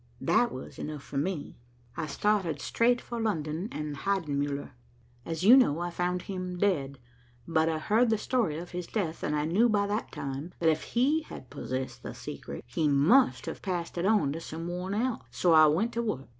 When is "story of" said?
8.17-8.71